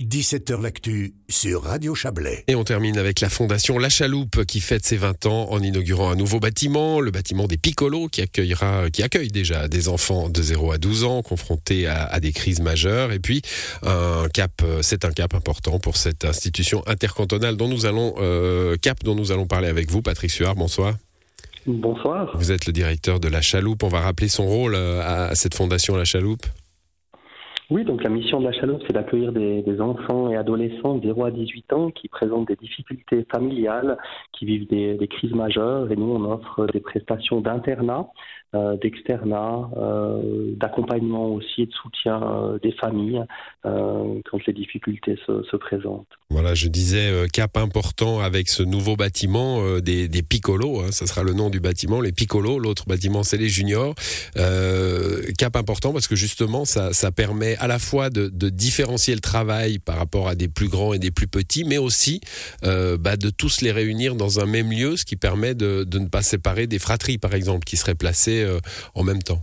17h 0.00 0.62
L'actu 0.62 1.14
sur 1.28 1.64
Radio 1.64 1.94
Chablais. 1.94 2.44
Et 2.46 2.54
on 2.54 2.62
termine 2.62 2.98
avec 2.98 3.20
la 3.20 3.28
fondation 3.28 3.78
La 3.78 3.88
Chaloupe 3.88 4.44
qui 4.44 4.60
fête 4.60 4.84
ses 4.84 4.96
20 4.96 5.26
ans 5.26 5.50
en 5.50 5.60
inaugurant 5.60 6.10
un 6.10 6.14
nouveau 6.14 6.38
bâtiment, 6.38 7.00
le 7.00 7.10
bâtiment 7.10 7.48
des 7.48 7.56
Piccolos 7.56 8.08
qui 8.08 8.22
accueillera, 8.22 8.90
qui 8.90 9.02
accueille 9.02 9.28
déjà 9.28 9.66
des 9.66 9.88
enfants 9.88 10.28
de 10.28 10.40
0 10.40 10.72
à 10.72 10.78
12 10.78 11.04
ans 11.04 11.22
confrontés 11.22 11.88
à, 11.88 12.20
des 12.20 12.32
crises 12.32 12.60
majeures. 12.60 13.12
Et 13.12 13.18
puis, 13.18 13.42
un 13.82 14.28
cap, 14.32 14.62
c'est 14.82 15.04
un 15.04 15.10
cap 15.10 15.34
important 15.34 15.80
pour 15.80 15.96
cette 15.96 16.24
institution 16.24 16.82
intercantonale 16.86 17.56
dont 17.56 17.68
nous 17.68 17.84
allons, 17.84 18.14
euh, 18.18 18.76
cap 18.76 19.02
dont 19.02 19.16
nous 19.16 19.32
allons 19.32 19.46
parler 19.46 19.68
avec 19.68 19.90
vous, 19.90 20.00
Patrick 20.00 20.30
Suard. 20.30 20.54
Bonsoir. 20.54 20.94
Bonsoir. 21.66 22.30
Vous 22.34 22.52
êtes 22.52 22.66
le 22.66 22.72
directeur 22.72 23.20
de 23.20 23.28
La 23.28 23.42
Chaloupe. 23.42 23.82
On 23.82 23.88
va 23.88 24.00
rappeler 24.00 24.28
son 24.28 24.46
rôle 24.46 24.74
euh, 24.74 25.02
à 25.02 25.34
cette 25.34 25.54
fondation 25.54 25.96
La 25.96 26.04
Chaloupe. 26.04 26.46
Oui, 27.70 27.84
donc 27.84 28.02
la 28.02 28.08
mission 28.08 28.40
de 28.40 28.46
la 28.46 28.52
Chaloupe, 28.52 28.82
c'est 28.86 28.94
d'accueillir 28.94 29.30
des, 29.32 29.80
enfants 29.80 30.30
et 30.30 30.36
adolescents 30.36 30.94
de 30.94 31.06
0 31.06 31.24
à 31.26 31.30
18 31.30 31.72
ans 31.74 31.90
qui 31.90 32.08
présentent 32.08 32.48
des 32.48 32.56
difficultés 32.56 33.26
familiales, 33.30 33.98
qui 34.32 34.46
vivent 34.46 34.66
des, 34.68 35.08
crises 35.08 35.34
majeures. 35.34 35.92
Et 35.92 35.96
nous, 35.96 36.10
on 36.10 36.24
offre 36.32 36.66
des 36.72 36.80
prestations 36.80 37.42
d'internat 37.42 38.08
euh, 38.54 38.78
d'externat, 38.78 39.68
euh, 39.76 40.54
d'accompagnement 40.56 41.26
aussi 41.26 41.60
et 41.60 41.66
de 41.66 41.72
soutien 41.82 42.18
euh, 42.22 42.58
des 42.62 42.72
familles 42.72 43.22
quand 43.62 44.46
les 44.46 44.54
difficultés 44.54 45.16
se, 45.26 45.56
présentent. 45.56 46.08
Voilà, 46.30 46.54
je 46.54 46.68
disais 46.68 47.28
cap 47.30 47.58
important 47.58 48.20
avec 48.20 48.48
ce 48.48 48.62
nouveau 48.62 48.96
bâtiment 48.96 49.78
des, 49.80 50.08
des 50.08 50.22
Piccolos, 50.22 50.80
hein, 50.80 50.90
ça 50.90 51.06
sera 51.06 51.22
le 51.22 51.34
nom 51.34 51.50
du 51.50 51.60
bâtiment, 51.60 52.00
les 52.00 52.12
Piccolos, 52.12 52.58
l'autre 52.58 52.84
bâtiment 52.86 53.22
c'est 53.22 53.36
les 53.36 53.50
Juniors. 53.50 53.94
cap 55.36 55.56
important 55.56 55.92
parce 55.92 56.08
que 56.08 56.16
justement 56.16 56.64
ça 56.64 57.12
permet 57.12 57.57
à 57.58 57.66
la 57.66 57.78
fois 57.78 58.10
de, 58.10 58.28
différencier 58.48 59.14
le 59.14 59.20
travail 59.20 59.78
par 59.78 59.96
rapport 59.96 60.28
à 60.28 60.34
des 60.34 60.48
plus 60.48 60.68
grands 60.68 60.94
et 60.94 60.98
des 60.98 61.10
plus 61.10 61.28
petits, 61.28 61.64
mais 61.64 61.78
aussi 61.78 62.20
bah, 62.62 63.16
de 63.16 63.30
tous 63.30 63.60
les 63.60 63.72
réunir 63.72 64.14
dans 64.14 64.40
un 64.40 64.46
même 64.46 64.70
lieu, 64.70 64.96
ce 64.96 65.04
qui 65.04 65.16
permet 65.16 65.54
de, 65.54 65.84
de 65.84 65.98
ne 65.98 66.08
pas 66.08 66.22
séparer 66.22 66.66
des 66.66 66.78
fratries 66.78 67.18
par 67.18 67.34
exemple 67.34 67.64
qui 67.64 67.76
seraient 67.76 67.94
placées 67.94 68.42
euh, 68.42 68.60
en 68.94 69.04
même 69.04 69.22
temps 69.22 69.42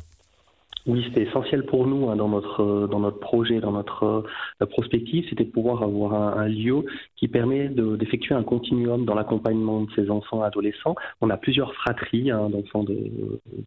oui, 0.87 1.03
c'était 1.07 1.23
essentiel 1.23 1.65
pour 1.65 1.87
nous 1.87 2.09
hein, 2.09 2.15
dans 2.15 2.29
notre 2.29 2.61
euh, 2.61 2.87
dans 2.87 2.99
notre 2.99 3.19
projet, 3.19 3.59
dans 3.59 3.71
notre 3.71 4.23
euh, 4.61 4.65
prospective, 4.67 5.25
c'était 5.29 5.43
de 5.43 5.49
pouvoir 5.49 5.81
avoir 5.81 6.37
un, 6.37 6.47
lieu 6.47 6.85
qui 7.15 7.27
permet 7.27 7.69
d'effectuer 7.69 8.35
un 8.35 8.43
continuum 8.43 9.03
dans 9.03 9.15
l'accompagnement 9.15 9.81
de 9.81 9.91
ces 9.95 10.11
enfants 10.11 10.43
adolescents. 10.43 10.95
On 11.21 11.31
a 11.31 11.37
plusieurs 11.37 11.73
fratries 11.73 12.29
hein, 12.29 12.49
d'enfants 12.49 12.83
de 12.83 12.97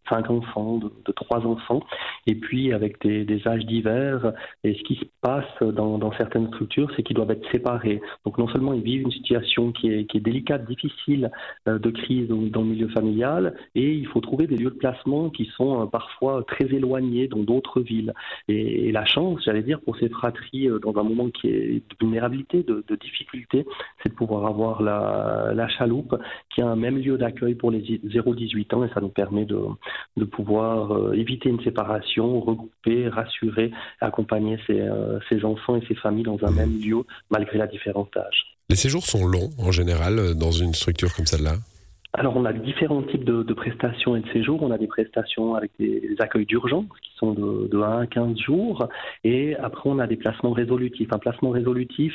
cinq 0.09 0.31
enfants, 0.31 0.79
de, 0.79 1.13
trois 1.13 1.45
enfants, 1.45 1.83
et 2.27 2.37
puis 2.37 2.73
avec 2.73 3.05
des, 3.05 3.49
âges 3.49 3.67
divers. 3.67 4.33
Et 4.63 4.75
ce 4.75 4.83
qui 4.85 4.95
se 4.97 5.05
passe 5.21 5.45
dans, 5.61 5.99
dans 5.99 6.13
certaines 6.13 6.47
structures, 6.49 6.91
c'est 6.95 7.03
qu'ils 7.03 7.17
doivent 7.17 7.33
être 7.33 7.51
séparés. 7.51 8.01
Donc 8.25 8.39
non 8.39 8.49
seulement 8.49 8.75
ils 8.75 8.83
vivent 8.83 9.03
une 9.03 9.11
situation 9.11 9.73
qui 9.73 9.91
est, 9.91 10.05
qui 10.05 10.19
est 10.19 10.21
délicate, 10.21 10.67
difficile 10.69 11.31
euh, 11.67 11.79
de 11.79 11.91
crise 11.91 12.29
dans, 12.29 12.63
le 12.63 12.69
milieu 12.69 12.89
familial, 12.89 13.55
et 13.75 13.93
il 13.93 14.07
faut 14.07 14.21
trouver 14.21 14.47
des 14.47 14.57
lieux 14.57 14.71
de 14.71 14.77
placement 14.77 15.31
qui 15.31 15.47
sont 15.57 15.87
parfois 15.89 16.45
très 16.47 16.67
éloignés 16.67 17.08
dans 17.29 17.43
d'autres 17.43 17.81
villes. 17.81 18.15
Et, 18.49 18.93
la 18.93 19.05
chance, 19.05 19.41
j'allais 19.45 19.63
dire, 19.63 19.81
pour 19.81 19.97
ces 19.99 20.09
fratries, 20.09 20.69
euh, 20.69 20.79
dans 20.79 20.99
un 20.99 21.03
moment 21.03 21.31
qui 21.31 21.49
est 21.49 21.75
de 21.75 21.97
vulnérabilité, 22.01 22.63
de, 22.63 22.83
difficulté, 23.01 23.65
c'est 24.03 24.09
de 24.11 24.15
pouvoir 24.15 24.47
avoir 24.47 24.83
la, 24.83 25.69
chaloupe, 25.69 26.15
qui 26.55 26.63
a 26.63 26.67
un 26.67 26.77
même 26.77 26.99
lieu 26.99 27.19
d'accueil 27.19 27.55
pour 27.55 27.71
les 27.71 27.81
0-18 27.81 28.75
ans, 28.75 28.85
et 28.85 28.89
ça 28.93 29.01
nous 29.01 29.09
permet 29.09 29.45
de, 29.45 29.59
pouvoir 30.31 30.93
euh, 30.93 31.13
éviter 31.13 31.49
une 31.49 31.63
séparation, 31.63 32.41
regrouper, 32.41 33.09
rassurer, 33.09 33.71
accompagner 34.01 34.59
ces, 34.67 34.81
euh, 34.81 35.19
ces 35.29 35.45
enfants 35.45 35.77
et 35.77 35.85
ces 35.87 35.95
familles 35.95 36.25
dans 36.25 36.39
un 36.43 36.51
même 36.51 36.79
lieu, 36.81 37.03
malgré 37.31 37.59
la 37.59 37.67
différence 37.67 38.09
d'âge. 38.15 38.57
Les 38.69 38.77
séjours 38.77 39.07
sont 39.07 39.27
longs, 39.27 39.51
en 39.59 39.71
général, 39.71 40.35
dans 40.35 40.53
une 40.53 40.75
structure 40.75 41.15
comme 41.15 41.27
celle-là? 41.27 41.57
Alors, 42.15 42.37
on 42.37 42.45
a 42.47 42.53
différents 42.53 43.03
types 43.03 43.25
de, 43.25 43.53
prestations 43.53 44.17
et 44.17 44.21
de 44.21 44.29
séjours. 44.33 44.63
On 44.63 44.71
a 44.71 44.79
des 44.79 44.87
prestations 44.87 45.55
avec 45.55 45.73
des, 45.79 46.17
accueils 46.19 46.47
d'urgence 46.47 46.87
sont 47.19 47.33
de, 47.33 47.69
de, 47.69 47.79
1 47.79 48.01
à 48.01 48.07
15 48.07 48.39
jours. 48.39 48.89
Et 49.25 49.57
après, 49.57 49.89
on 49.89 49.99
a 49.99 50.07
des 50.07 50.17
placements 50.17 50.53
résolutifs. 50.53 51.13
Un 51.13 51.19
placement 51.19 51.51
résolutif, 51.51 52.15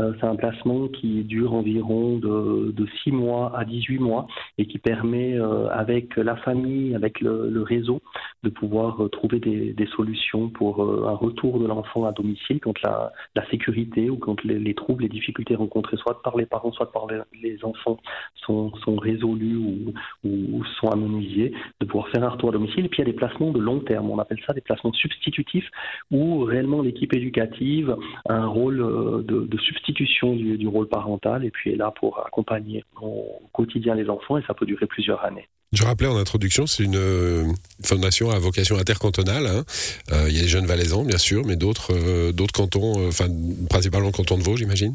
euh, 0.00 0.12
c'est 0.20 0.26
un 0.26 0.36
placement 0.36 0.88
qui 0.88 1.24
dure 1.24 1.54
environ 1.54 2.18
de, 2.18 2.72
de, 2.72 2.86
6 3.02 3.12
mois 3.12 3.52
à 3.56 3.64
18 3.64 3.98
mois 3.98 4.26
et 4.58 4.66
qui 4.66 4.78
permet, 4.78 5.38
euh, 5.38 5.68
avec 5.70 6.16
la 6.16 6.36
famille, 6.36 6.94
avec 6.94 7.20
le, 7.20 7.62
réseau, 7.62 8.00
de 8.42 8.50
pouvoir 8.50 9.04
euh, 9.04 9.08
trouver 9.08 9.38
des, 9.38 9.72
des 9.72 9.86
solutions 9.86 10.48
pour 10.48 10.82
un 10.82 11.14
retour 11.14 11.58
de 11.58 11.66
l'enfant 11.66 12.04
à 12.06 12.12
domicile 12.12 12.60
quand 12.60 12.80
la, 12.82 13.12
la, 13.36 13.48
sécurité 13.50 14.10
ou 14.10 14.16
quand 14.16 14.42
les, 14.44 14.58
les, 14.58 14.74
troubles, 14.74 15.02
les 15.02 15.08
difficultés 15.08 15.54
rencontrées 15.54 15.96
soit 15.96 16.22
par 16.22 16.36
les 16.36 16.46
parents, 16.46 16.72
soit 16.72 16.90
par 16.90 17.06
les, 17.06 17.20
les 17.40 17.64
enfants 17.64 17.98
sont, 18.34 18.72
sont 18.84 18.96
résolus 18.96 19.56
ou, 19.56 19.92
ou, 20.24 20.64
sont 20.80 20.88
amenuisés, 20.88 21.52
de 21.80 21.86
pouvoir 21.86 22.08
faire 22.08 22.24
un 22.24 22.30
retour 22.30 22.50
à 22.50 22.52
domicile. 22.52 22.84
Et 22.86 22.88
puis 22.88 23.02
il 23.02 23.06
y 23.06 23.08
a 23.08 23.12
des 23.12 23.16
placements 23.16 23.52
de 23.52 23.60
long 23.60 23.80
terme, 23.80 24.10
on 24.10 24.18
appelle 24.18 24.40
des 24.54 24.60
placements 24.60 24.92
substitutifs, 24.92 25.68
où 26.10 26.40
réellement 26.40 26.82
l'équipe 26.82 27.14
éducative 27.14 27.96
a 28.28 28.34
un 28.34 28.46
rôle 28.46 28.80
euh, 28.80 29.22
de, 29.22 29.58
substitution 29.58 30.34
du, 30.34 30.66
rôle 30.66 30.88
parental 30.88 31.44
et 31.44 31.50
puis 31.50 31.72
est 31.72 31.76
là 31.76 31.92
pour 31.94 32.24
accompagner 32.26 32.84
au 33.00 33.40
quotidien 33.52 33.94
les 33.94 34.08
enfants 34.08 34.38
et 34.38 34.42
ça 34.46 34.54
peut 34.54 34.66
durer 34.66 34.86
plusieurs 34.86 35.24
années. 35.24 35.46
Je 35.72 35.84
rappelais 35.84 36.08
en 36.08 36.16
introduction, 36.16 36.66
c'est 36.66 36.84
une 36.84 36.96
euh, 36.96 37.44
fondation 37.84 38.30
à 38.30 38.38
vocation 38.38 38.76
intercantonale. 38.76 39.46
Hein. 39.46 39.64
Euh, 40.12 40.26
il 40.28 40.36
y 40.36 40.38
a 40.38 40.42
les 40.42 40.48
jeunes 40.48 40.66
valaisans, 40.66 41.04
bien 41.04 41.18
sûr, 41.18 41.44
mais 41.46 41.56
d'autres 41.56 42.32
d'autres 42.32 42.52
cantons, 42.52 43.06
enfin 43.06 43.26
principalement 43.70 44.08
le 44.08 44.12
canton 44.12 44.36
de 44.36 44.42
Vaud, 44.42 44.56
j'imagine. 44.56 44.94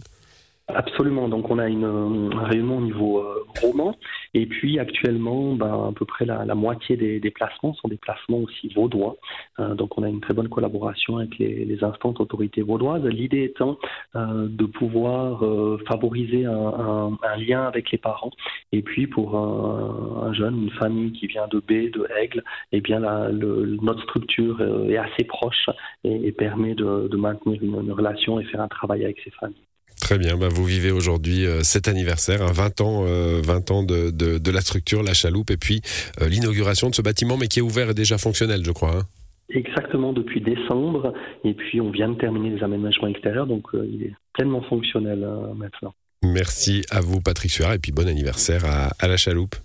Absolument. 0.70 1.30
Donc 1.30 1.50
on 1.50 1.60
a 1.60 1.70
une, 1.70 1.86
un 1.86 2.44
rayonnement 2.44 2.78
au 2.78 2.82
niveau 2.82 3.20
euh, 3.20 3.46
roman. 3.62 3.96
Et 4.34 4.46
puis 4.46 4.80
actuellement, 4.80 5.54
ben, 5.54 5.88
à 5.90 5.92
peu 5.96 6.04
près 6.04 6.26
la, 6.26 6.44
la 6.44 6.56
moitié 6.56 6.98
des, 6.98 7.22
des, 7.22 7.32
placements 7.32 7.74
sont 7.76 7.88
des 7.88 7.96
placements 7.96 8.40
aussi 8.40 8.68
vaudois. 8.76 9.16
Euh, 9.60 9.76
donc 9.76 9.98
on 9.98 10.04
a 10.04 10.10
une 10.10 10.20
très 10.20 10.34
bonne 10.34 10.50
collaboration 10.50 11.18
avec 11.18 11.38
les, 11.38 11.64
les 11.64 11.84
instances 11.86 12.20
autorités 12.20 12.64
vaudoises. 12.64 13.04
L'idée 13.06 13.44
étant 13.46 13.78
euh, 14.18 14.48
de 14.50 14.66
pouvoir 14.66 15.46
euh, 15.46 15.80
favoriser 15.88 16.46
un, 16.46 16.52
un, 16.52 17.18
un, 17.24 17.38
lien 17.38 17.64
avec 17.66 17.90
les 17.92 17.98
parents. 17.98 18.32
Et 18.74 18.82
puis 18.82 19.08
pour 19.08 19.38
un, 19.38 20.28
un, 20.28 20.34
jeune, 20.34 20.64
une 20.64 20.72
famille 20.72 21.14
qui 21.14 21.28
vient 21.28 21.48
de 21.48 21.60
B, 21.60 21.92
de 21.92 22.06
Aigle, 22.18 22.44
eh 22.74 22.82
bien 22.82 23.00
la, 23.00 23.30
le, 23.30 23.78
notre 23.82 24.04
structure 24.04 24.62
est 24.90 24.98
assez 24.98 25.24
proche 25.24 25.70
et, 26.04 26.28
et 26.28 26.32
permet 26.34 26.76
de, 26.76 27.08
de 27.08 27.16
maintenir 27.18 27.64
une, 27.64 27.80
une 27.80 27.92
relation 27.94 28.38
et 28.42 28.44
faire 28.44 28.62
un 28.62 28.68
travail 28.68 29.06
avec 29.06 29.22
ces 29.24 29.32
familles. 29.32 29.64
Très 30.08 30.18
bien, 30.18 30.38
bah, 30.38 30.48
vous 30.50 30.64
vivez 30.64 30.90
aujourd'hui 30.90 31.46
euh, 31.46 31.64
cet 31.64 31.90
anniversaire, 31.90 32.40
20 32.54 32.80
hein, 32.80 32.84
ans, 32.86 33.02
20 33.02 33.08
euh, 33.10 33.74
ans 33.74 33.84
de, 33.84 34.10
de, 34.10 34.52
la 34.52 34.62
structure, 34.62 35.04
la 35.04 35.14
chaloupe, 35.14 35.52
et 35.52 35.58
puis 35.58 35.82
euh, 36.22 36.30
l'inauguration 36.30 36.90
de 36.90 36.96
ce 36.96 37.02
bâtiment, 37.02 37.36
mais 37.36 37.50
qui 37.50 37.60
est 37.60 37.62
ouvert 37.62 37.90
et 37.90 37.94
déjà 37.94 38.18
fonctionnel, 38.18 38.62
je 38.64 38.72
crois. 38.72 39.00
Hein. 39.00 39.02
Exactement, 39.50 40.14
depuis 40.14 40.40
décembre, 40.40 41.14
et 41.44 41.54
puis 41.54 41.82
on 41.82 41.92
vient 41.92 42.08
de 42.08 42.18
terminer 42.18 42.52
les 42.52 42.64
aménagements 42.64 43.10
extérieurs, 43.10 43.48
donc 43.48 43.68
il 43.74 44.04
est 44.04 44.14
pleinement 44.32 44.62
fonctionnel 44.62 45.28
maintenant. 45.58 45.94
Merci 46.24 46.86
à 46.90 47.02
vous, 47.02 47.20
Patrick 47.20 47.52
Suard, 47.52 47.74
et 47.74 47.80
puis 47.80 47.92
bon 47.92 48.08
anniversaire 48.08 48.64
à, 48.64 48.92
à 49.00 49.10
la 49.10 49.18
chaloupe. 49.18 49.58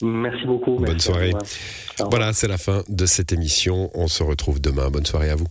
Merci 0.00 0.44
beaucoup. 0.46 0.76
Bonne 0.76 1.00
soirée. 1.00 1.32
Voilà, 2.08 2.32
c'est 2.34 2.46
la 2.46 2.58
fin 2.58 2.84
de 2.88 3.04
cette 3.04 3.32
émission. 3.32 3.90
On 3.94 4.06
se 4.06 4.22
retrouve 4.22 4.60
demain. 4.60 4.90
Bonne 4.90 5.06
soirée 5.06 5.30
à 5.30 5.34
vous. 5.34 5.48